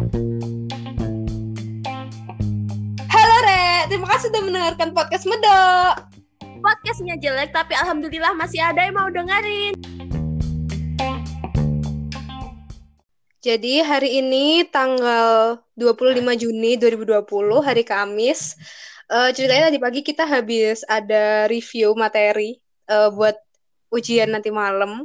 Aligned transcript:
Halo 0.00 0.16
Re, 3.44 3.84
terima 3.92 4.08
kasih 4.08 4.32
sudah 4.32 4.42
mendengarkan 4.48 4.96
podcast 4.96 5.28
Medok. 5.28 6.08
Podcastnya 6.40 7.20
jelek 7.20 7.52
tapi 7.52 7.76
alhamdulillah 7.76 8.32
masih 8.32 8.64
ada 8.64 8.88
yang 8.88 8.96
mau 8.96 9.12
dengerin. 9.12 9.76
Jadi 13.44 13.84
hari 13.84 14.24
ini 14.24 14.64
tanggal 14.72 15.60
25 15.76 16.48
Juni 16.48 16.80
2020, 16.80 17.20
hari 17.60 17.84
Kamis. 17.84 18.56
Uh, 19.04 19.28
ceritanya 19.36 19.68
tadi 19.68 19.84
pagi 19.84 20.00
kita 20.00 20.24
habis 20.24 20.80
ada 20.88 21.44
review 21.44 21.92
materi 21.92 22.56
uh, 22.88 23.12
buat 23.12 23.36
ujian 23.92 24.32
nanti 24.32 24.48
malam. 24.48 25.04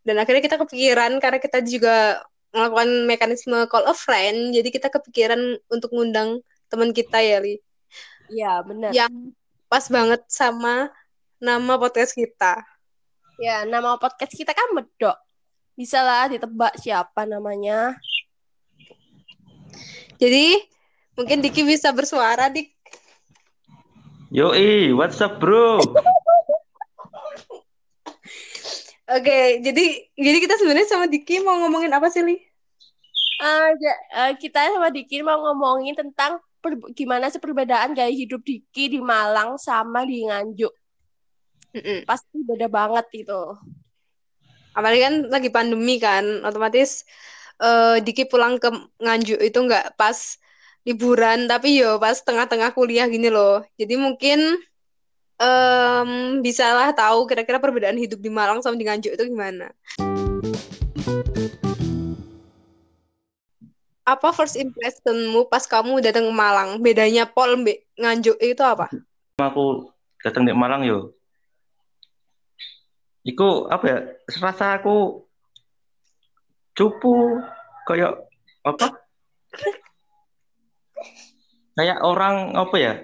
Dan 0.00 0.16
akhirnya 0.16 0.40
kita 0.40 0.56
kepikiran 0.56 1.20
karena 1.20 1.36
kita 1.36 1.60
juga 1.60 2.24
melakukan 2.50 3.06
mekanisme 3.06 3.58
call 3.70 3.86
a 3.86 3.94
friend, 3.94 4.54
jadi 4.54 4.68
kita 4.68 4.88
kepikiran 4.90 5.58
untuk 5.70 5.94
ngundang 5.94 6.42
teman 6.66 6.90
kita 6.90 7.22
ya, 7.22 7.38
Li. 7.38 7.62
Iya, 8.30 8.62
benar. 8.62 8.90
Yang 8.94 9.34
pas 9.70 9.86
banget 9.86 10.22
sama 10.26 10.90
nama 11.38 11.78
podcast 11.78 12.14
kita. 12.14 12.62
Ya, 13.38 13.64
nama 13.64 13.96
podcast 13.96 14.34
kita 14.34 14.52
kan 14.52 14.74
Medok. 14.74 15.16
Bisa 15.78 16.02
lah 16.02 16.28
ditebak 16.28 16.76
siapa 16.76 17.24
namanya. 17.24 17.96
Jadi, 20.20 20.60
mungkin 21.16 21.40
Diki 21.40 21.64
bisa 21.64 21.94
bersuara, 21.96 22.52
Dik. 22.52 22.68
Yoi, 24.30 24.92
what's 24.94 25.18
up, 25.24 25.40
bro? 25.40 25.80
Oke, 29.10 29.58
jadi 29.58 29.84
jadi 30.14 30.38
kita 30.38 30.54
sebenarnya 30.54 30.86
sama 30.86 31.10
Diki 31.10 31.42
mau 31.42 31.58
ngomongin 31.58 31.90
apa 31.90 32.06
sih, 32.14 32.22
Li? 32.22 32.38
Uh, 33.40 33.72
uh, 34.20 34.32
kita 34.36 34.68
sama 34.68 34.92
Diki 34.92 35.24
mau 35.24 35.40
ngomongin 35.40 35.96
tentang 35.96 36.44
per, 36.60 36.76
gimana 36.92 37.32
sih 37.32 37.40
perbedaan 37.40 37.96
gaya 37.96 38.12
hidup 38.12 38.44
Diki 38.44 38.92
di 38.92 39.00
Malang 39.00 39.56
sama 39.56 40.04
di 40.04 40.28
Nganjuk. 40.28 40.72
Mm 41.72 41.80
-mm. 41.80 41.98
Pasti 42.04 42.36
beda 42.44 42.68
banget 42.68 43.08
itu. 43.24 43.42
Apalagi 44.76 45.00
kan 45.00 45.14
lagi 45.32 45.48
pandemi 45.48 45.96
kan, 45.96 46.44
otomatis 46.44 47.08
uh, 47.64 47.96
Diki 48.04 48.28
pulang 48.28 48.60
ke 48.60 48.68
Nganjuk 49.00 49.40
itu 49.40 49.58
nggak 49.58 49.96
pas 49.96 50.36
liburan, 50.84 51.48
tapi 51.48 51.80
yo 51.80 51.96
pas 51.96 52.20
tengah-tengah 52.20 52.76
kuliah 52.76 53.08
gini 53.08 53.32
loh. 53.32 53.64
Jadi 53.80 53.96
mungkin 53.96 54.60
um, 55.40 56.10
bisalah 56.44 56.92
tahu 56.92 57.24
kira-kira 57.24 57.56
perbedaan 57.56 57.96
hidup 57.96 58.20
di 58.20 58.28
Malang 58.28 58.60
sama 58.60 58.76
di 58.76 58.84
Nganjuk 58.84 59.16
itu 59.16 59.24
gimana. 59.32 59.72
Apa 64.10 64.34
first 64.34 64.58
impressionmu 64.58 65.46
pas 65.46 65.62
kamu 65.70 66.02
datang 66.02 66.26
ke 66.26 66.34
Malang? 66.34 66.82
Bedanya 66.82 67.30
Pol 67.30 67.62
Mbak 67.62 67.78
Nganjuk 67.94 68.36
itu 68.42 68.62
apa? 68.66 68.90
Aku 69.38 69.94
datang 70.18 70.42
di 70.42 70.50
Malang 70.50 70.82
yo. 70.82 71.14
Iku 73.22 73.70
apa 73.70 73.84
ya? 73.86 73.98
Serasa 74.26 74.82
aku 74.82 75.22
cupu 76.74 77.38
kayak 77.86 78.18
apa? 78.66 78.98
kayak 81.78 82.02
orang 82.02 82.58
apa 82.58 82.76
ya? 82.82 82.94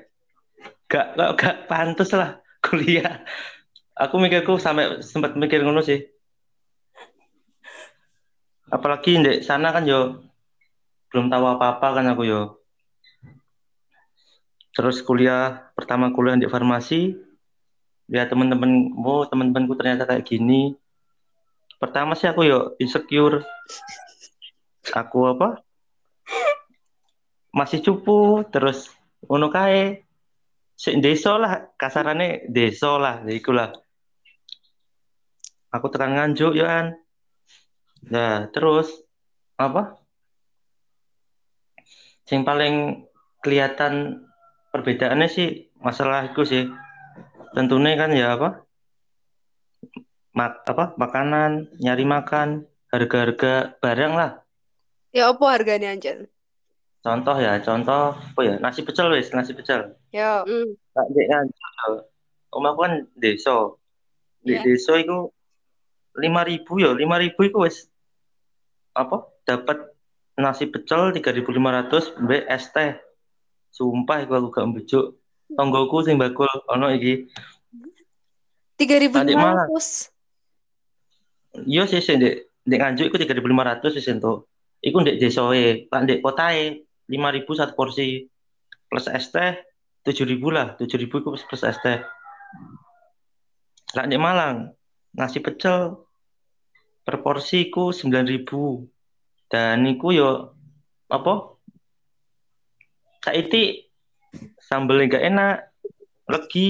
gak 0.86 1.18
gak, 1.18 1.30
gak 1.38 1.56
pantas 1.66 2.10
lah 2.14 2.38
kuliah 2.62 3.22
aku 3.98 4.22
mikirku 4.22 4.58
sampai 4.58 5.02
sempat 5.02 5.34
mikir 5.34 5.66
ngono 5.66 5.82
sih 5.82 6.06
apalagi 8.70 9.18
di 9.18 9.32
sana 9.42 9.74
kan 9.74 9.86
yo 9.86 10.22
belum 11.16 11.32
tahu 11.32 11.48
apa-apa 11.48 11.96
kan 11.96 12.12
aku 12.12 12.28
yo. 12.28 12.60
Terus 14.76 15.00
kuliah 15.00 15.72
pertama 15.72 16.12
kuliah 16.12 16.36
di 16.36 16.44
farmasi. 16.44 17.16
Lihat 18.12 18.28
teman-teman 18.28 18.92
oh 19.00 19.24
teman-temanku 19.24 19.72
ternyata 19.80 20.04
kayak 20.04 20.28
gini. 20.28 20.76
Pertama 21.80 22.12
sih 22.12 22.28
aku 22.28 22.44
yo 22.44 22.76
insecure. 22.76 23.40
Aku 24.92 25.24
apa? 25.32 25.64
Masih 27.48 27.80
cupu 27.80 28.44
terus 28.52 28.92
ngono 29.24 29.48
kae. 29.48 30.04
Desa 30.76 31.40
lah 31.40 31.72
kasarannya 31.80 32.52
desa 32.52 33.00
lah 33.00 33.24
ikulah 33.24 33.72
aku 35.76 35.92
tekan 35.92 36.16
nganjuk 36.16 36.56
ya 36.56 36.64
kan 36.68 36.86
nah 38.06 38.48
terus 38.52 38.92
apa 39.56 39.96
yang 42.30 42.42
paling 42.42 43.06
kelihatan 43.42 44.26
perbedaannya 44.74 45.28
sih 45.30 45.70
masalah 45.78 46.26
itu 46.26 46.42
sih 46.42 46.64
tentunya 47.54 47.94
kan 47.94 48.10
ya 48.12 48.34
apa 48.34 48.66
mak 50.36 50.66
apa 50.68 50.92
makanan 51.00 51.70
nyari 51.80 52.04
makan 52.04 52.68
harga-harga 52.92 53.78
barang 53.80 54.12
lah 54.12 54.30
ya 55.14 55.32
apa 55.32 55.44
harganya 55.48 55.94
anjir 55.94 56.28
Contoh 57.06 57.38
ya, 57.38 57.62
contoh 57.62 58.18
apa 58.18 58.40
ya? 58.42 58.58
Nasi 58.58 58.82
pecel 58.82 59.06
wis, 59.14 59.30
nasi 59.30 59.54
pecel. 59.54 59.94
Ya. 60.10 60.42
Mm. 60.42 60.74
Tak 60.90 61.06
dek 61.14 61.30
Omahku 62.50 62.82
kan 62.82 63.06
desa. 63.14 63.78
Di 64.42 64.58
yeah. 64.58 64.66
desa 64.66 64.98
itu 64.98 65.30
lima 66.18 66.42
ribu 66.42 66.82
ya, 66.82 66.90
lima 66.98 67.22
ribu 67.22 67.46
itu 67.46 67.62
wis 67.62 67.86
apa? 68.90 69.30
Dapat 69.46 69.86
nasi 70.36 70.68
pecel 70.68 71.12
tiga 71.16 71.32
ribu 71.32 71.52
lima 71.52 71.72
ratus 71.72 72.12
mbak 72.20 72.44
es 72.48 72.68
teh. 72.72 72.96
Sumpah 73.72 74.24
iku 74.24 74.32
aku 74.40 74.48
gak 74.52 74.66
mbejuk. 74.72 75.06
Tonggoku 75.52 76.04
sing 76.04 76.16
bakul 76.16 76.48
ono 76.68 76.92
iki. 76.92 77.28
Tiga 78.76 78.96
ribu 79.00 79.20
lima 79.20 79.64
ratus. 79.64 80.12
Iya 81.64 81.88
sih 81.88 82.04
sih 82.04 82.20
dek 82.20 82.52
dek 82.68 82.78
nganjuk 82.80 83.08
iku 83.08 83.16
tiga 83.20 83.32
ribu 83.36 83.48
lima 83.48 83.64
ratus 83.64 83.96
sih 83.96 84.12
entuk. 84.12 84.48
Iku 84.84 85.00
ndek 85.00 85.18
desoe, 85.20 85.88
pak 85.88 86.00
ndek 86.04 86.20
kotae 86.20 86.84
lima 87.08 87.30
ribu 87.30 87.54
satu 87.54 87.72
porsi 87.72 88.26
plus 88.90 89.06
es 89.10 89.30
teh 89.30 89.58
tujuh 90.06 90.26
ribu 90.26 90.54
lah 90.54 90.78
tujuh 90.78 90.98
ribu 90.98 91.22
plus, 91.22 91.62
es 91.66 91.78
teh 91.82 91.98
lah 93.94 94.04
di 94.06 94.18
Malang 94.18 94.70
nasi 95.14 95.42
pecel 95.42 95.94
per 97.02 97.22
porsi 97.22 97.70
ku 97.70 97.94
sembilan 97.94 98.26
ribu 98.26 98.82
dan 99.46 99.86
niku 99.86 100.10
yo 100.10 100.50
apa 101.06 101.54
itu 103.34 103.86
sambelnya 104.58 105.18
gak 105.18 105.26
enak 105.26 105.56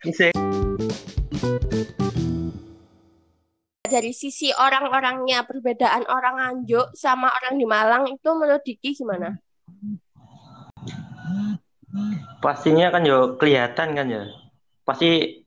bisa 0.00 0.32
dari 3.90 4.14
sisi 4.14 4.54
orang-orangnya 4.54 5.42
perbedaan 5.44 6.06
orang 6.06 6.38
Nganjuk 6.38 6.94
sama 6.94 7.26
orang 7.26 7.58
di 7.58 7.66
Malang 7.66 8.06
itu 8.06 8.30
menurut 8.38 8.62
Diki 8.62 8.94
gimana? 8.94 9.34
Pastinya 12.38 12.94
kan 12.94 13.02
yo 13.02 13.34
kelihatan 13.34 13.98
kan 13.98 14.06
ya. 14.06 14.22
Pasti 14.86 15.42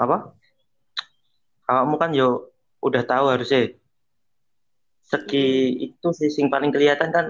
apa? 0.00 0.32
Kamu 1.68 2.00
kan 2.00 2.16
yo 2.16 2.48
udah 2.82 3.02
tahu 3.04 3.26
harusnya. 3.32 3.74
Segi 5.08 5.72
itu 5.88 6.08
sih 6.12 6.28
sing 6.28 6.52
paling 6.52 6.68
kelihatan 6.68 7.08
kan 7.10 7.26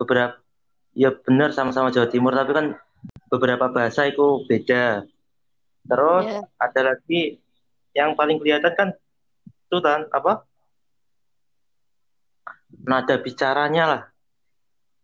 beberapa 0.00 0.40
ya 0.96 1.12
benar 1.12 1.52
sama-sama 1.52 1.92
Jawa 1.92 2.08
Timur 2.08 2.32
tapi 2.32 2.52
kan 2.56 2.66
beberapa 3.28 3.68
bahasa 3.68 4.08
itu 4.08 4.44
beda. 4.48 5.04
Terus 5.88 6.24
yeah. 6.26 6.44
ada 6.60 6.80
lagi 6.94 7.38
yang 7.92 8.16
paling 8.16 8.40
kelihatan 8.40 8.72
kan 8.74 8.88
itu 9.68 9.78
kan 9.84 10.08
apa 10.14 10.48
nada 12.88 13.16
bicaranya 13.20 13.84
lah 13.84 14.02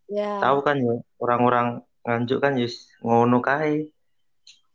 ya. 0.08 0.40
tahu 0.40 0.58
kan 0.64 0.76
ya 0.80 0.94
orang-orang 1.20 1.84
nganjuk 2.04 2.38
kan 2.40 2.56
yus 2.60 2.88
ngono 3.00 3.40
kae 3.40 3.88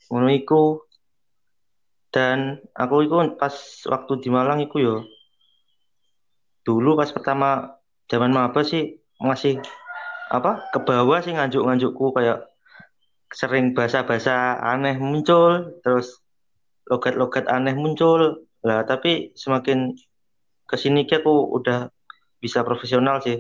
ngono 0.10 0.30
iku 0.34 0.89
dan 2.10 2.58
aku 2.74 3.06
itu 3.06 3.16
pas 3.38 3.54
waktu 3.86 4.14
di 4.22 4.30
Malang 4.34 4.66
iku 4.66 4.78
yo 4.82 4.96
dulu 6.66 6.98
pas 6.98 7.10
pertama 7.14 7.78
zaman 8.10 8.34
apa 8.34 8.66
sih 8.66 8.98
masih 9.22 9.62
apa 10.30 10.70
ke 10.70 10.80
bawah 10.82 11.22
sih 11.22 11.34
nganjuk-nganjukku 11.34 12.14
kayak 12.14 12.50
sering 13.30 13.78
bahasa-bahasa 13.78 14.58
aneh 14.62 14.98
muncul 14.98 15.78
terus 15.86 16.22
logat-logat 16.90 17.46
aneh 17.46 17.78
muncul. 17.78 18.46
Lah 18.66 18.84
tapi 18.84 19.32
semakin 19.38 19.94
ke 20.66 20.76
sini 20.76 21.06
ki 21.06 21.22
aku 21.22 21.54
udah 21.56 21.90
bisa 22.42 22.66
profesional 22.66 23.22
sih 23.24 23.40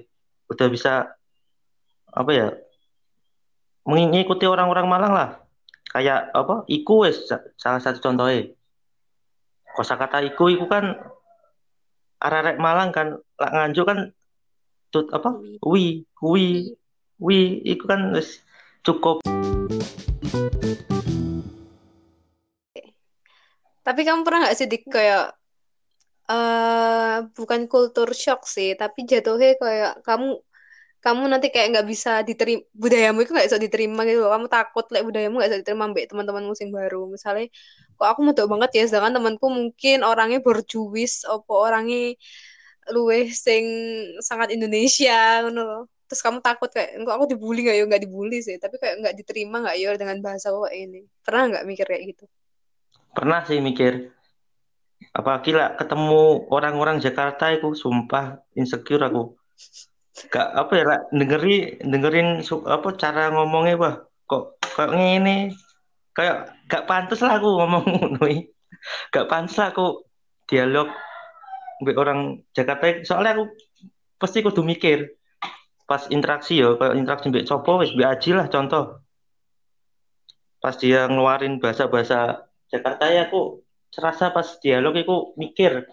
udah 0.49 0.67
bisa 0.69 1.13
apa 2.09 2.31
ya 2.33 2.47
mengikuti 3.85 4.45
orang-orang 4.45 4.87
Malang 4.89 5.13
lah. 5.13 5.29
Kayak 5.89 6.29
apa 6.37 6.69
iku 6.69 7.09
wes 7.09 7.25
salah 7.57 7.81
satu 7.81 7.97
contohnya 8.01 8.53
kosakata 9.79 10.19
iku 10.27 10.51
iku 10.51 10.67
kan 10.67 10.91
arek 12.19 12.59
Malang 12.59 12.91
kan 12.91 13.15
lak 13.39 13.51
nganjuk 13.55 13.87
kan 13.87 14.11
tut 14.91 15.07
apa? 15.15 15.39
Wi 15.63 16.03
wi 16.19 16.75
wi 17.15 17.39
itu 17.63 17.87
kan 17.87 18.11
cukup. 18.83 19.23
Tapi 23.79 24.01
kamu 24.03 24.27
pernah 24.27 24.51
nggak 24.51 24.57
sih 24.59 24.67
di 24.67 24.83
kayak 24.83 25.31
uh, 26.27 27.23
bukan 27.31 27.71
kultur 27.71 28.11
shock 28.11 28.43
sih 28.43 28.75
tapi 28.75 29.07
jatuhnya 29.07 29.55
kayak 29.55 30.03
kamu 30.03 30.43
kamu 30.99 31.23
nanti 31.31 31.47
kayak 31.55 31.71
nggak 31.71 31.87
bisa 31.87 32.19
diterima 32.27 32.67
budayamu 32.75 33.23
itu 33.23 33.31
nggak 33.31 33.47
bisa 33.47 33.63
diterima 33.63 34.03
gitu 34.03 34.27
loh. 34.27 34.35
Kamu 34.35 34.51
takut 34.51 34.91
lah 34.91 34.99
like, 34.99 35.07
budayamu 35.07 35.39
nggak 35.39 35.49
bisa 35.55 35.59
diterima 35.63 35.87
mbak 35.87 36.11
teman-teman 36.11 36.43
musim 36.43 36.67
baru. 36.75 37.07
Misalnya 37.07 37.47
kok 37.99 38.07
aku 38.07 38.19
mau 38.23 38.31
banget 38.31 38.71
ya 38.79 38.83
sedangkan 38.87 39.19
temanku 39.19 39.51
mungkin 39.51 40.07
orangnya 40.07 40.39
berjuwis 40.39 41.27
apa 41.27 41.51
orangnya 41.51 42.15
luwe 42.95 43.27
sing 43.29 43.67
sangat 44.23 44.55
Indonesia 44.55 45.43
ngono 45.43 45.91
terus 46.09 46.25
kamu 46.25 46.41
takut 46.41 46.73
kayak 46.73 46.97
enggak 46.97 47.15
aku 47.21 47.25
dibully 47.29 47.61
nggak 47.61 47.77
ya? 47.77 47.83
Nggak 47.85 48.03
dibully 48.09 48.39
sih 48.41 48.57
tapi 48.57 48.81
kayak 48.81 49.05
nggak 49.05 49.15
diterima 49.21 49.61
nggak 49.61 49.77
ya 49.77 49.93
dengan 49.93 50.17
bahasa 50.25 50.49
kayak 50.49 50.73
ini. 50.73 51.05
Pernah 51.21 51.43
nggak 51.53 51.65
mikir 51.69 51.85
kayak 51.85 52.03
gitu? 52.17 52.25
Pernah 53.13 53.45
sih 53.45 53.61
mikir. 53.61 54.09
Apalagi 55.13 55.53
lah 55.53 55.77
ketemu 55.77 56.49
orang-orang 56.49 56.97
Jakarta 56.97 57.53
itu 57.53 57.77
sumpah 57.77 58.41
insecure 58.57 59.05
aku. 59.05 59.37
Gak 60.33 60.49
apa 60.51 60.71
ya 60.75 60.83
lah 60.83 60.99
dengeri 61.13 61.79
dengerin 61.79 62.43
apa 62.67 62.89
cara 62.97 63.31
ngomongnya 63.31 63.75
wah 63.79 63.95
kok 64.27 64.59
kayak 64.75 64.91
ini 64.97 65.53
kayak 66.19 66.51
gak 66.67 66.83
pantas 66.83 67.23
lah 67.23 67.39
aku 67.39 67.47
ngomong 67.47 67.83
nui 68.19 68.51
gak 69.15 69.31
pantas 69.31 69.55
lah 69.55 69.71
aku 69.71 70.03
dialog 70.51 70.91
dengan 71.79 71.95
orang 71.95 72.19
Jakarta 72.51 73.07
soalnya 73.07 73.39
aku 73.39 73.55
pasti 74.19 74.43
kudu 74.43 74.67
mikir 74.67 75.15
pas 75.89 76.05
interaksi 76.11 76.59
ya 76.59 76.75
kayak 76.77 76.99
interaksi 76.99 77.33
mbak 77.33 77.47
copo 77.49 77.81
wis 77.81 77.95
mbak 77.97 78.19
aji 78.19 78.37
lah 78.37 78.45
contoh. 78.45 79.01
Pas 80.61 80.75
dia 80.77 81.09
ngeluarin 81.09 81.57
bahasa-bahasa 81.57 82.45
Jakarta 82.69 83.09
ya 83.09 83.25
aku 83.25 83.65
serasa 83.89 84.29
pas 84.29 84.45
dialog 84.61 84.93
itu 84.93 85.33
mikir. 85.33 85.89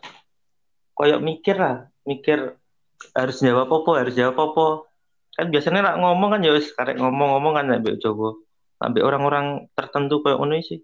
Koyok 0.92 1.20
mikir 1.24 1.56
lah 1.56 1.88
mikir 2.04 2.60
harus 3.16 3.40
jawab 3.40 3.72
apa 3.72 3.90
harus 4.04 4.12
jawab 4.12 4.36
apa. 4.36 4.66
Kan 5.40 5.48
biasanya 5.48 5.80
lah 5.80 5.94
ngomong 5.96 6.28
kan 6.36 6.40
ya 6.44 6.52
wis 6.52 6.76
karek 6.76 7.00
ngomong-ngomong 7.00 7.52
kan 7.56 7.64
sampai 7.72 7.96
coba 7.96 8.28
sampai 8.76 9.00
orang-orang 9.00 9.68
tertentu 9.72 10.20
kayak 10.20 10.40
ini 10.44 10.60
sih. 10.64 10.80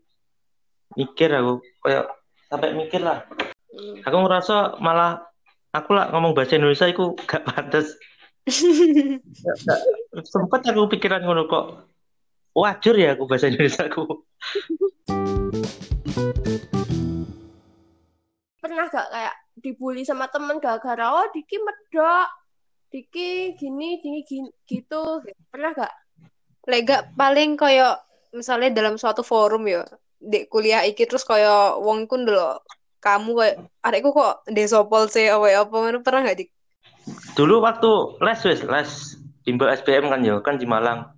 Mikir 0.96 1.32
aku 1.32 1.60
kayak 1.84 2.08
sampai 2.48 2.76
mikir 2.76 3.00
lah. 3.00 3.24
Hmm. 3.72 4.04
aku 4.04 4.16
ngerasa 4.28 4.76
malah 4.84 5.24
aku 5.72 5.96
lah 5.96 6.12
ngomong 6.12 6.36
bahasa 6.36 6.60
Indonesia 6.60 6.84
itu 6.84 7.16
gak 7.24 7.48
pantas. 7.48 7.96
Sempat 10.32 10.60
aku 10.68 10.92
pikiran 10.92 11.24
ngono 11.24 11.48
kok 11.48 11.88
wajar 12.52 12.94
ya 13.00 13.16
aku 13.16 13.24
bahasa 13.24 13.48
Indonesia 13.48 13.88
aku. 13.88 14.04
Pernah 18.60 18.84
gak 18.92 19.08
kayak 19.08 19.34
dibully 19.56 20.04
sama 20.04 20.28
temen 20.28 20.60
gara-gara 20.60 21.16
oh 21.16 21.26
Diki 21.32 21.56
medok 21.56 22.28
Diki 22.92 23.56
gini 23.56 24.04
gini, 24.04 24.20
gini 24.28 24.52
gitu. 24.68 25.24
Pernah 25.48 25.72
gak 25.72 25.92
lega 26.68 27.10
paling 27.18 27.58
koyo 27.58 27.98
misalnya 28.32 28.70
dalam 28.72 28.94
suatu 28.96 29.20
forum 29.26 29.66
ya 29.66 29.82
di 30.22 30.46
kuliah 30.46 30.86
iki 30.86 31.04
terus 31.04 31.26
koyo 31.26 31.82
wong 31.82 32.06
kun 32.06 32.24
dulu 32.24 32.58
kamu 33.02 33.34
kayak 33.34 33.56
adekku 33.82 34.14
kok 34.14 34.46
desopol 34.46 35.10
sih 35.10 35.26
apa 35.26 35.66
apa 35.66 35.98
pernah 36.00 36.22
gak 36.30 36.38
dik 36.38 36.50
dulu 37.34 37.58
waktu 37.66 37.90
les 38.22 38.40
wes 38.46 38.60
les 38.62 38.90
bimbel 39.42 39.70
SBM 39.74 40.10
kan 40.10 40.22
ya 40.22 40.38
kan 40.38 40.56
di 40.58 40.66
Malang. 40.66 41.10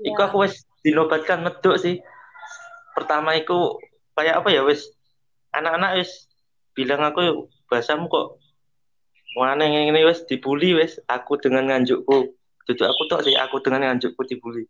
Ya. 0.00 0.12
Iku 0.12 0.20
aku 0.24 0.36
wes 0.44 0.64
dinobatkan 0.80 1.44
medok 1.44 1.76
sih. 1.80 2.00
Pertama 2.96 3.36
iku 3.36 3.76
kayak 4.16 4.40
apa 4.40 4.48
ya 4.48 4.64
wes 4.64 4.88
anak-anak 5.52 6.00
wes 6.00 6.28
bilang 6.72 7.04
aku 7.04 7.48
bahasamu 7.68 8.08
kok 8.08 8.40
mana 9.36 9.68
yang 9.68 9.92
ini 9.92 10.04
wes 10.04 10.24
dibully 10.24 10.72
wes 10.76 10.96
aku 11.08 11.36
dengan 11.36 11.68
nganjukku 11.68 12.35
itu 12.66 12.82
aku 12.82 13.02
tuh 13.06 13.22
sih 13.22 13.38
aku 13.38 13.62
dengan 13.62 13.94
nganjukku 13.94 14.22
dibully. 14.26 14.66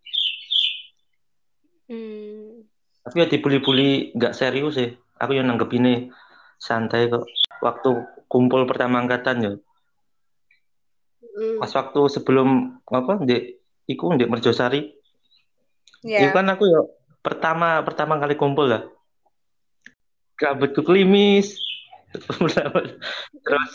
Hmm. 1.86 2.66
tapi 3.06 3.22
ya 3.22 3.30
dibully-bully 3.30 4.18
nggak 4.18 4.34
serius 4.34 4.74
sih. 4.74 4.90
Aku 5.22 5.32
yang 5.32 5.46
nanggep 5.46 5.70
ini 5.78 6.10
santai 6.58 7.06
kok. 7.06 7.24
Waktu 7.62 7.90
kumpul 8.26 8.66
pertama 8.66 9.00
angkatan 9.00 9.36
ya. 9.40 9.52
Hmm. 11.36 11.60
pas 11.60 11.68
waktu 11.68 12.00
sebelum 12.08 12.80
apa 12.88 13.20
di 13.22 13.54
iku 13.86 14.12
di 14.18 14.26
Merjosari. 14.26 14.92
Yeah. 16.04 16.28
itu 16.28 16.34
kan 16.34 16.48
aku 16.48 16.64
ya 16.68 16.80
pertama 17.22 17.80
pertama 17.86 18.18
kali 18.18 18.34
kumpul 18.34 18.66
lah. 18.66 18.82
Rambutku 20.36 20.82
klimis. 20.84 21.56
Terus 23.46 23.72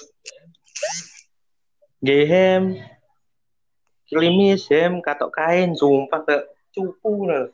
gehem 2.01 2.81
kelimis 4.11 4.67
hem 4.67 4.99
katok 4.99 5.31
kain 5.31 5.71
sumpah 5.71 6.21
ke 6.27 6.37
cupu 6.75 7.31
lah 7.31 7.47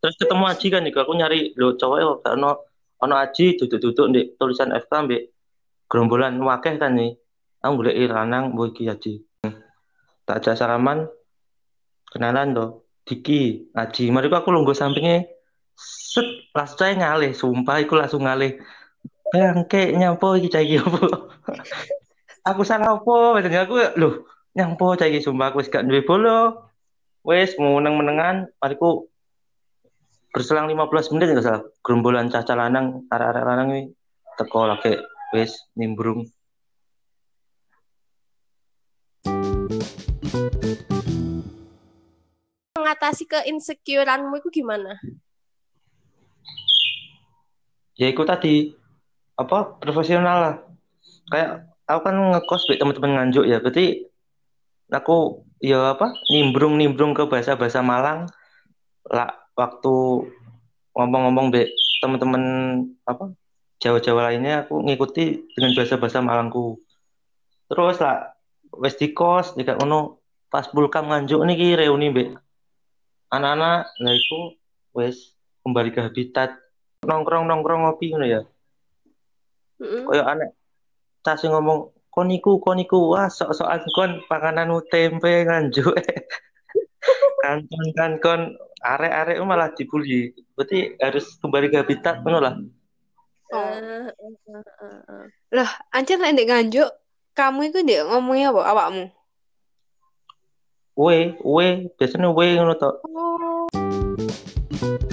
terus 0.00 0.16
ketemu 0.16 0.44
Aji 0.48 0.66
kan 0.70 0.86
juga 0.86 1.00
aku 1.04 1.12
nyari 1.18 1.52
lo 1.58 1.74
cowok 1.74 2.24
kok 2.24 2.32
ono 2.38 2.50
ono 3.02 3.14
Aji 3.18 3.58
duduk-duduk 3.58 4.06
di 4.14 4.22
tulisan 4.38 4.72
FK 4.72 4.92
mbek 5.04 5.22
gerombolan 5.90 6.38
wakeh 6.40 6.78
kan 6.78 6.94
nih 6.94 7.18
aku 7.60 7.72
boleh 7.84 7.94
lanang 8.08 8.56
boy 8.56 8.72
Aji. 8.72 9.20
Tak 10.24 10.36
ajak 10.40 10.56
salaman 10.56 11.10
kenalan 12.14 12.54
do 12.56 12.64
Diki 13.04 13.68
Aji. 13.74 14.14
Mari 14.14 14.30
aku 14.30 14.54
lungguh 14.54 14.76
sampingnya. 14.76 15.26
Set 15.80 16.52
langsung 16.52 16.76
saya 16.76 16.92
ngalih 16.94 17.32
sumpah 17.32 17.80
aku 17.80 17.94
langsung 17.96 18.24
ngalih. 18.28 18.60
Bangke 19.30 19.94
nyampo 19.94 20.34
iki 20.34 20.50
cah 20.50 20.58
iki 20.58 20.82
opo 20.82 21.06
aku 22.50 22.66
salah 22.66 22.98
opo 22.98 23.38
aku 23.38 23.74
loh 23.94 24.26
nyampo 24.60 24.92
cah 24.92 25.08
iki 25.08 25.24
sumpah 25.24 25.48
aku 25.48 25.64
wis 25.64 25.72
gak 25.72 25.88
duwe 25.88 26.04
bolo. 26.04 26.68
Wis 27.24 27.56
mau 27.56 27.80
meneng-menengan 27.80 28.52
mariku 28.60 29.08
berselang 30.36 30.68
15 30.68 31.16
menit 31.16 31.32
enggak 31.32 31.46
salah. 31.48 31.62
Gerombolan 31.80 32.28
caca 32.28 32.52
lanang 32.52 33.08
arek-arek 33.08 33.44
lanang 33.48 33.68
iki 33.72 33.82
teko 34.36 34.68
lagi. 34.68 35.00
Wis 35.32 35.56
nimbrung. 35.72 36.28
Mengatasi 42.76 43.24
keinsecureanmu 43.24 44.36
itu 44.44 44.48
gimana? 44.52 45.00
Ya 47.96 48.12
itu 48.12 48.24
tadi 48.28 48.76
apa 49.40 49.80
profesional 49.80 50.36
lah. 50.40 50.54
Kayak 51.32 51.68
aku 51.88 52.00
kan 52.04 52.16
ngekos 52.16 52.68
buat 52.68 52.78
teman-teman 52.80 53.12
nganjuk 53.16 53.44
ya. 53.48 53.60
Berarti 53.60 54.10
aku 54.90 55.46
ya 55.62 55.94
apa 55.96 56.12
nimbrung 56.28 56.76
nimbrung 56.76 57.16
ke 57.16 57.26
bahasa 57.26 57.54
bahasa 57.54 57.80
Malang 57.80 58.26
lah 59.08 59.30
waktu 59.56 60.26
ngomong-ngomong 60.94 61.50
be 61.54 61.70
teman-teman 62.02 62.42
apa 63.06 63.32
Jawa-Jawa 63.80 64.28
lainnya 64.28 64.68
aku 64.68 64.84
ngikuti 64.84 65.50
dengan 65.56 65.72
bahasa-bahasa 65.72 66.20
Malangku 66.20 66.76
terus 67.70 67.96
lah 68.02 68.34
wes 68.76 68.98
di 68.98 69.14
kos 69.16 69.56
jika 69.56 69.78
uno 69.80 70.20
pas 70.50 70.66
bulkam 70.74 71.08
nganjuk 71.08 71.40
nih 71.46 71.78
reuni 71.86 72.08
be 72.10 72.24
anak-anak 73.30 73.88
lah 73.88 74.14
itu 74.14 74.58
wes 74.92 75.38
kembali 75.64 75.94
ke 75.94 76.00
habitat 76.02 76.58
nongkrong 77.06 77.46
nongkrong 77.46 77.86
ngopi 77.86 78.12
ngono 78.12 78.26
ya 78.26 78.42
Mm-hmm. 79.80 80.02
Koyo 80.04 80.24
aneh. 80.28 80.50
Tas 81.24 81.40
ngomong 81.40 81.88
koniku 82.10 82.58
koniku 82.58 83.14
wah 83.14 83.30
sok-sokan 83.30 83.86
kon 83.94 84.12
panganan 84.26 84.74
tempe 84.90 85.46
nganjuk. 85.46 85.90
kan 87.42 87.64
kon 87.64 87.86
kan 87.96 88.12
kon 88.18 88.40
arek-arek 88.82 89.38
malah 89.46 89.70
dibully. 89.72 90.34
Berarti 90.58 90.98
harus 91.00 91.38
kembali 91.38 91.70
ke 91.70 91.80
habitat 91.80 92.20
ngono 92.20 92.38
lah. 92.42 92.54
Oh. 93.50 93.56
Uh, 93.56 94.10
uh, 94.10 94.62
uh, 94.62 95.00
uh. 95.10 95.24
Lah, 95.50 95.70
anjir 95.90 96.22
nek 96.22 96.38
nganjuk, 96.38 96.86
kamu 97.34 97.74
itu 97.74 97.82
dia 97.82 98.06
ngomongnya 98.06 98.54
apa 98.54 98.62
awakmu? 98.70 99.04
We, 100.94 101.34
we, 101.42 101.90
biasanya 101.98 102.30
we 102.30 102.54
ngono 102.54 102.78
to. 102.78 102.90
Oh 103.08 105.09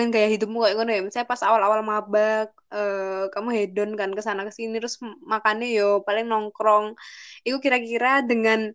dengan 0.00 0.16
gaya 0.16 0.28
hidupmu 0.32 0.64
kayak 0.64 0.76
ngono 0.80 0.90
ya. 0.96 1.02
Misalnya 1.04 1.28
pas 1.28 1.44
awal-awal 1.44 1.84
maba 1.84 2.48
uh, 2.72 3.28
kamu 3.28 3.48
hedon 3.52 3.90
kan 4.00 4.16
ke 4.16 4.24
sana 4.24 4.48
ke 4.48 4.52
sini 4.56 4.80
terus 4.80 4.96
makannya 5.28 5.68
yo 5.76 6.00
paling 6.00 6.24
nongkrong. 6.24 6.96
Itu 7.44 7.60
kira-kira 7.60 8.24
dengan 8.24 8.72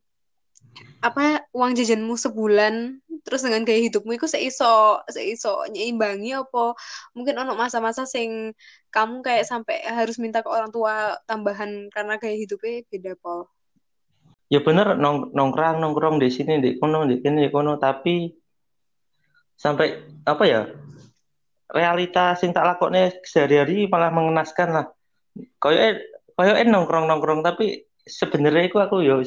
apa 1.02 1.42
uang 1.56 1.74
jajanmu 1.74 2.14
sebulan 2.20 3.00
terus 3.26 3.42
dengan 3.42 3.66
gaya 3.66 3.80
hidupmu 3.90 4.22
itu 4.22 4.30
seiso 4.30 5.02
seiso 5.10 5.66
nyeimbangi 5.74 6.38
apa? 6.38 6.78
Mungkin 7.18 7.42
ono 7.42 7.58
masa-masa 7.58 8.06
sing 8.06 8.54
kamu 8.94 9.26
kayak 9.26 9.50
sampai 9.50 9.82
harus 9.90 10.22
minta 10.22 10.46
ke 10.46 10.50
orang 10.54 10.70
tua 10.70 11.18
tambahan 11.26 11.90
karena 11.90 12.22
gaya 12.22 12.38
hidupnya 12.38 12.86
beda 12.94 13.18
po 13.18 13.50
ya 14.46 14.62
bener 14.62 14.94
nong 14.98 15.34
nongkrong 15.34 15.82
nongkrong 15.82 16.22
di 16.22 16.30
sini 16.30 16.62
di 16.62 16.78
kono 16.78 17.10
di 17.10 17.18
sini 17.22 17.50
di 17.50 17.52
kono. 17.52 17.82
Tapi 17.82 18.30
sampai 19.56 19.88
apa 20.28 20.44
ya 20.46 20.68
realita 21.72 22.38
sing 22.38 22.54
tak 22.54 22.66
lakone 22.66 23.14
sehari-hari 23.26 23.90
malah 23.90 24.14
mengenaskan 24.14 24.70
lah. 24.72 24.86
Koyo 25.60 26.00
koyo 26.36 26.54
nongkrong 26.64 27.10
nongkrong 27.10 27.42
tapi 27.42 27.86
sebenarnya 28.06 28.70
itu 28.70 28.78
aku 28.78 29.02
ya 29.02 29.22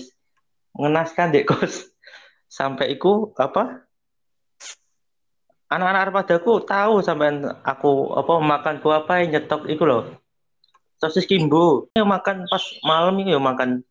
mengenaskan 0.78 1.34
dek 1.34 1.48
kos. 1.48 1.88
Sampai 2.48 2.96
iku 2.96 3.36
apa? 3.36 3.84
Anak-anak 5.68 6.24
padaku 6.24 6.64
tahu 6.64 7.04
sampai 7.04 7.44
aku 7.60 8.16
apa 8.16 8.40
makan 8.40 8.80
buah 8.80 9.04
apa 9.04 9.20
yang 9.20 9.36
nyetok 9.36 9.68
iku 9.68 9.84
loh 9.84 10.08
sosis 10.98 11.24
kimbo. 11.24 11.88
Yang 11.94 12.08
makan 12.10 12.36
pas 12.50 12.64
malam 12.82 13.14
itu 13.22 13.34
ya 13.34 13.40
makan 13.40 13.82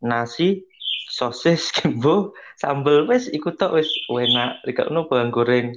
nasi 0.00 0.64
sosis 1.10 1.68
kimbo 1.76 2.32
sambel 2.56 3.04
wes 3.10 3.28
ikut 3.30 3.58
tok 3.58 3.76
wes 3.76 3.90
enak. 4.08 4.62
Rika 4.64 4.88
no 4.88 5.10
bawang 5.10 5.34
goreng 5.34 5.76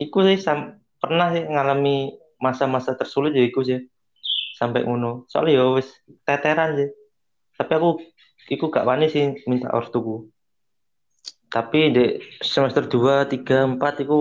iku 0.00 0.26
sih 0.26 0.38
sam 0.40 0.80
pernah 0.98 1.30
sih 1.34 1.44
ngalami 1.46 2.16
masa-masa 2.42 2.96
tersulit 2.98 3.34
ya 3.34 3.44
iku 3.46 3.62
sih. 3.62 3.80
Sampai 4.54 4.86
ngono. 4.86 5.26
Soalnya 5.26 5.60
ya 5.60 5.64
wes 5.74 5.88
teteran 6.22 6.78
sih. 6.78 6.90
Tapi 7.54 7.72
aku 7.74 7.90
iku 8.50 8.70
gak 8.70 8.86
wani 8.86 9.10
sih 9.10 9.34
minta 9.46 9.70
ortuku. 9.70 10.30
Tapi 11.50 11.80
di 11.94 12.04
semester 12.42 12.86
2, 12.90 13.30
3, 13.30 13.78
4 13.78 14.02
itu 14.02 14.18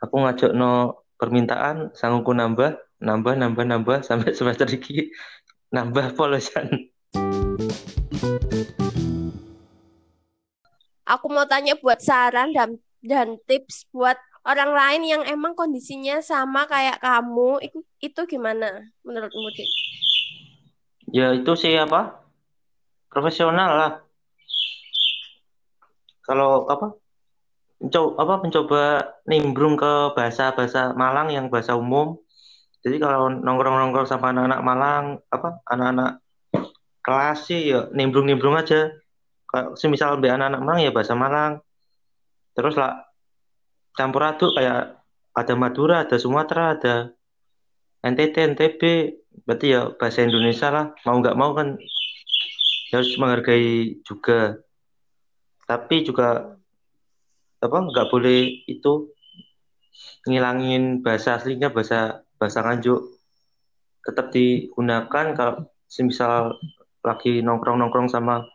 aku 0.00 0.14
ngajak 0.24 0.56
no 0.56 1.04
permintaan 1.18 1.92
sanggupku 1.92 2.32
nambah 2.32 2.78
nambah 3.02 3.34
nambah 3.36 3.64
nambah 3.66 3.98
sampai 4.06 4.32
semester 4.38 4.64
ini 4.70 5.10
nambah 5.74 6.16
polosan. 6.16 6.88
Aku 11.08 11.26
mau 11.32 11.48
tanya 11.48 11.76
buat 11.80 12.04
saran 12.04 12.52
dan 12.52 12.76
dan 13.00 13.40
tips 13.48 13.88
buat 13.94 14.16
orang 14.44 14.70
lain 14.74 15.02
yang 15.06 15.22
emang 15.26 15.56
kondisinya 15.56 16.22
sama 16.22 16.68
kayak 16.68 17.00
kamu 17.00 17.62
itu 17.64 17.78
itu 17.98 18.20
gimana 18.26 18.86
menurutmu 19.02 19.48
Dik? 19.54 19.70
Ya 21.08 21.32
itu 21.32 21.52
sih 21.56 21.72
apa 21.78 22.20
profesional 23.08 23.70
lah 23.74 23.92
kalau 26.28 26.68
apa 26.68 26.92
mencoba 27.80 28.10
apa 28.20 28.34
mencoba 28.44 28.82
nimbrung 29.24 29.80
ke 29.80 30.12
bahasa-bahasa 30.12 30.92
Malang 30.92 31.32
yang 31.32 31.48
bahasa 31.48 31.72
umum. 31.72 32.20
Jadi 32.84 33.00
kalau 33.00 33.32
nongkrong-nongkrong 33.32 34.06
sama 34.06 34.30
anak-anak 34.30 34.60
Malang, 34.62 35.04
apa 35.32 35.62
anak-anak 35.66 36.22
kelas 37.00 37.38
sih 37.48 37.72
ya 37.72 37.88
nimbrung-nimbrung 37.96 38.60
aja. 38.60 38.92
Kalau 39.48 39.72
semisal 39.78 40.20
anak-anak 40.20 40.60
Malang 40.60 40.80
ya 40.84 40.92
bahasa 40.92 41.16
Malang. 41.16 41.64
Terus 42.52 42.76
lah 42.76 43.07
campur 43.98 44.22
aduk 44.22 44.54
kayak 44.54 45.02
ada 45.34 45.54
Madura, 45.58 46.06
ada 46.06 46.14
Sumatera, 46.22 46.78
ada 46.78 46.94
NTT, 48.06 48.54
NTB, 48.54 48.82
berarti 49.42 49.74
ya 49.74 49.90
bahasa 49.98 50.22
Indonesia 50.22 50.70
lah. 50.70 50.94
Mau 51.02 51.18
nggak 51.18 51.34
mau 51.34 51.50
kan 51.58 51.74
harus 52.94 53.10
menghargai 53.18 53.98
juga. 54.06 54.62
Tapi 55.66 56.06
juga 56.06 56.54
apa 57.58 57.78
nggak 57.90 58.08
boleh 58.14 58.70
itu 58.70 59.10
ngilangin 60.30 61.02
bahasa 61.02 61.42
aslinya 61.42 61.74
bahasa 61.74 62.22
bahasa 62.38 62.62
nganjuk. 62.62 63.02
Tetap 64.06 64.30
digunakan 64.30 65.26
kalau 65.34 65.66
semisal 65.90 66.54
lagi 67.02 67.42
nongkrong 67.42 67.82
nongkrong 67.82 68.06
sama 68.06 68.46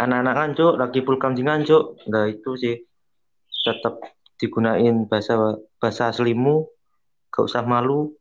anak-anak 0.00 0.34
nganjuk 0.34 0.72
lagi 0.80 1.00
pulkam 1.04 1.36
di 1.36 1.44
nganjuk. 1.44 2.08
Nggak 2.08 2.26
itu 2.40 2.50
sih. 2.56 2.76
Tetap 3.68 4.00
digunain 4.38 5.06
bahasa 5.10 5.58
bahasa 5.82 6.14
aslimu 6.14 6.66
gak 7.28 7.44
usah 7.44 7.66
malu 7.66 8.14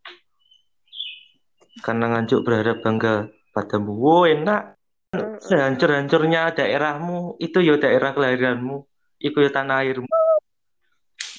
karena 1.86 2.10
nganjuk 2.10 2.42
berharap 2.42 2.82
bangga 2.82 3.30
padamu 3.54 3.94
wow 3.96 4.26
enak 4.26 4.78
Sehancur-hancurnya 5.18 6.52
daerahmu, 6.52 7.40
itu 7.40 7.64
ya 7.64 7.80
daerah 7.80 8.12
kelahiranmu, 8.12 8.84
itu 9.24 9.38
ya 9.40 9.50
tanah 9.56 9.80
airmu. 9.88 10.20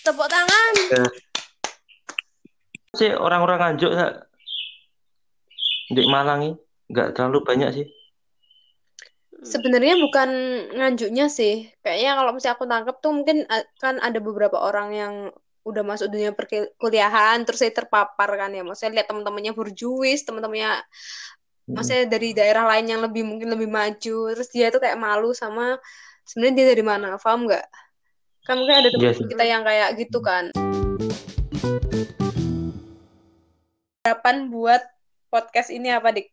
Tepuk 0.00 0.24
tangan. 0.24 0.72
Ya. 0.88 1.04
Sih 2.96 3.12
orang-orang 3.12 3.76
Nganjuk 3.76 3.92
di 5.92 6.02
Malang 6.08 6.40
ini 6.48 6.52
nggak 6.88 7.12
terlalu 7.12 7.44
banyak 7.44 7.70
sih. 7.76 7.86
Sebenarnya 9.38 9.94
bukan 10.02 10.30
nganjuknya 10.74 11.30
sih. 11.30 11.70
Kayaknya 11.82 12.12
kalau 12.18 12.30
misalnya 12.34 12.56
aku 12.58 12.66
tangkap 12.66 12.96
tuh 12.98 13.12
mungkin 13.14 13.46
kan 13.78 14.02
ada 14.02 14.18
beberapa 14.18 14.58
orang 14.58 14.88
yang 14.94 15.14
udah 15.62 15.84
masuk 15.84 16.08
dunia 16.08 16.32
perkuliahan 16.32 17.44
terus 17.44 17.60
saya 17.62 17.70
terpapar 17.70 18.28
kan 18.34 18.50
ya. 18.50 18.66
Maksudnya 18.66 19.02
lihat 19.02 19.06
teman-temannya 19.10 19.52
berjuis, 19.54 20.26
teman-temannya 20.26 20.82
maksudnya 21.68 22.08
dari 22.08 22.32
daerah 22.32 22.64
lain 22.64 22.86
yang 22.88 23.00
lebih 23.04 23.22
mungkin 23.28 23.52
lebih 23.52 23.68
maju 23.68 24.32
terus 24.32 24.48
dia 24.48 24.72
tuh 24.72 24.80
kayak 24.80 24.96
malu 24.96 25.36
sama 25.36 25.76
sebenarnya 26.24 26.54
dia 26.56 26.66
dari 26.72 26.84
mana 26.84 27.20
paham 27.20 27.44
nggak 27.44 27.66
kan 28.48 28.56
mungkin 28.56 28.76
ada 28.80 28.88
teman 28.88 29.04
yes. 29.04 29.20
Iya 29.20 29.28
kita 29.28 29.44
yang 29.44 29.62
kayak 29.68 29.88
gitu 30.00 30.18
kan 30.24 30.44
harapan 34.08 34.48
buat 34.48 34.80
podcast 35.28 35.68
ini 35.68 35.92
apa 35.92 36.16
dik 36.16 36.32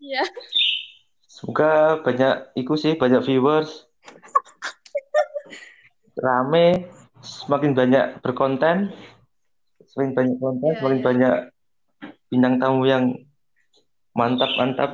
Iya. 0.00 0.24
Semoga 1.40 2.04
banyak 2.04 2.52
ikut 2.60 2.76
sih 2.76 2.92
banyak 3.00 3.24
viewers. 3.24 3.88
Rame, 6.20 6.92
semakin 7.24 7.72
banyak 7.72 8.20
berkonten, 8.20 8.92
semakin 9.88 10.12
banyak 10.12 10.36
konten, 10.36 10.68
yeah, 10.68 10.76
semakin 10.76 11.00
yeah. 11.00 11.06
banyak 11.08 11.34
bintang 12.28 12.60
tamu 12.60 12.84
yang 12.84 13.04
mantap 14.14 14.50
mantap 14.58 14.90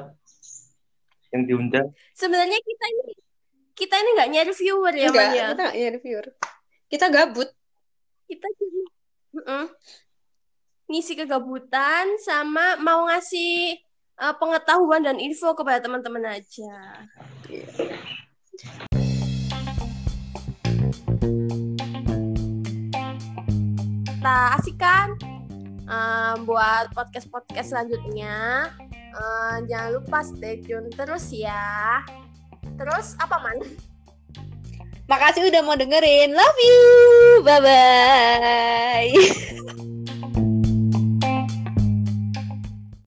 yang 1.33 1.43
diundang 1.45 1.87
sebenarnya 2.17 2.57
kita 2.57 2.85
ini 2.89 3.15
kita 3.77 3.95
ini 4.01 4.11
nggak 4.17 4.31
nyari 4.33 4.53
viewer 4.57 4.95
ya 4.97 5.09
Enggak, 5.13 5.29
ya 5.37 5.45
kita 5.53 5.63
nggak 5.69 5.77
nyari 5.77 5.99
viewer 6.01 6.27
kita 6.89 7.07
gabut 7.13 7.49
kita 8.27 8.47
uh 8.49 9.39
-uh. 9.41 9.67
ngisi 10.89 11.13
kegabutan 11.13 12.17
sama 12.23 12.81
mau 12.81 13.05
ngasih 13.11 13.77
uh, 14.21 14.35
pengetahuan 14.37 15.03
dan 15.05 15.17
info 15.21 15.53
kepada 15.57 15.81
teman-teman 15.85 16.41
aja 16.41 16.75
kita 24.07 24.37
asik 24.61 24.81
uh, 24.81 26.35
buat 26.43 26.91
podcast 26.93 27.31
podcast 27.31 27.71
selanjutnya 27.73 28.69
Uh, 29.17 29.65
jangan 29.65 29.97
lupa 29.97 30.21
stay 30.21 30.61
tune 30.61 30.93
terus 30.93 31.33
ya. 31.33 32.05
Terus 32.77 33.17
apa 33.17 33.41
man? 33.41 33.57
Makasih 35.09 35.49
udah 35.49 35.63
mau 35.65 35.73
dengerin. 35.79 36.37
Love 36.37 36.61
you. 36.61 36.85
Bye 37.41 37.61
bye. 37.65 39.13